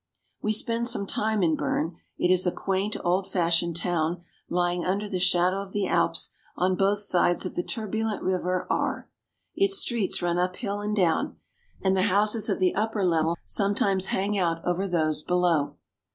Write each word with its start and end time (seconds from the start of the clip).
We 0.41 0.51
spend 0.51 0.87
some 0.87 1.05
time 1.05 1.43
in 1.43 1.55
Bern. 1.55 1.95
It 2.17 2.31
is 2.33 2.47
a 2.47 2.51
quaint, 2.51 2.97
old 3.03 3.27
fashioned 3.31 3.75
town 3.75 4.23
lying 4.49 4.83
under 4.83 5.07
the 5.07 5.19
shadow 5.19 5.57
of 5.61 5.73
the 5.73 5.85
Alps 5.87 6.31
on 6.57 6.75
both 6.75 7.01
sides 7.01 7.45
of 7.45 7.53
the 7.53 7.61
turbulent 7.61 8.23
river 8.23 8.65
Aar. 8.71 9.11
Its 9.55 9.77
streets 9.77 10.19
run 10.19 10.39
up 10.39 10.55
hill 10.55 10.79
and 10.81 10.95
down, 10.95 11.35
and 11.83 11.95
the 11.95 12.01
houses 12.09 12.49
of 12.49 12.57
the 12.57 12.73
upper 12.73 13.05
level 13.05 13.37
sometimes 13.45 14.07
hang 14.07 14.35
out 14.39 14.65
over 14.65 14.87
those 14.87 15.21
below. 15.21 15.75